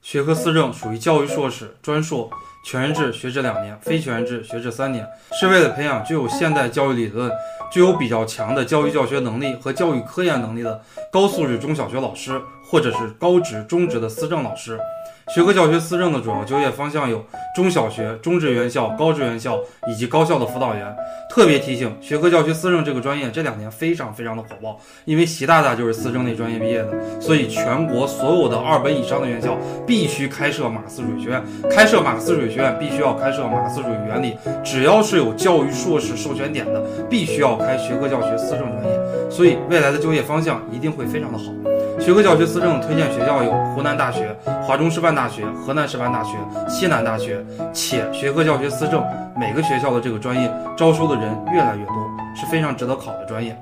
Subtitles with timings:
[0.00, 2.30] 学科思政属于教育硕士、专硕、
[2.62, 5.06] 全日制学制两年，非全日制学制三年，
[5.38, 7.30] 是为了培养具有现代教育理论、
[7.72, 10.80] 具有比较强的教育教学能力和教育科研能力的
[11.10, 14.78] 高素质中小学老师，或者是高职、中职的思政老师。
[15.32, 19.56] 学科教学思政的主要就业方向有中小学、中职院校、高职院校
[19.86, 20.94] 以及高校的辅导员。
[21.30, 31.42] 特别提醒，学科教学思政这个专业这两年非常非常的火爆，因为习大大就是思政那专业毕业的，所以全国所有的二本以上的院校必须开设马思主义学院。
[31.70, 39.00] 开设马思主学院必须要开设马克思主义原理，只要是有教育硕士授权点的，必须要开学科教学思政专业。
[39.30, 41.44] 所以未来的就业方向一定会非常的好。
[41.98, 46.36] 学科教学思政推荐学校有湖南大学、华中师范大学、河南师范大学、
[46.68, 49.02] 西南大学，且学科教学思政
[49.36, 51.94] 每个学校的这个专业招收的人越来越多，
[52.34, 53.56] 是非常值得考的专业。